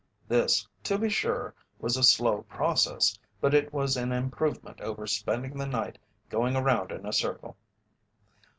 This, 0.27 0.67
to 0.85 0.97
be 0.97 1.11
sure, 1.11 1.53
was 1.77 1.95
a 1.95 2.01
slow 2.01 2.41
process, 2.49 3.19
but 3.39 3.53
it 3.53 3.71
was 3.71 3.95
an 3.95 4.11
improvement 4.11 4.81
over 4.81 5.05
spending 5.05 5.55
the 5.55 5.67
night 5.67 5.99
going 6.27 6.55
around 6.55 6.91
in 6.91 7.05
a 7.05 7.13
circle. 7.13 7.55